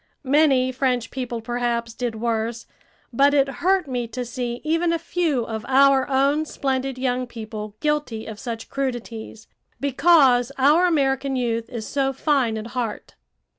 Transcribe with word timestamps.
Many 0.25 0.71
French 0.71 1.11
people 1.11 1.41
perhaps 1.41 1.93
did 1.93 2.15
worse, 2.15 2.65
but 3.13 3.35
it 3.35 3.47
hurt 3.61 3.87
me 3.87 4.07
to 4.07 4.25
see 4.25 4.59
even 4.63 4.91
a 4.91 4.97
few 4.97 5.43
of 5.43 5.63
our 5.69 6.09
own 6.09 6.43
splendid 6.45 6.97
young 6.97 7.27
people 7.27 7.75
guilty 7.81 8.25
of 8.25 8.39
such 8.39 8.67
crudities, 8.71 9.45
because 9.79 10.51
our 10.57 10.87
American 10.87 11.35
youth 11.35 11.69
is 11.69 11.85
so 11.85 12.13
fine 12.13 12.57
at 12.57 12.67
heart. 12.73 13.13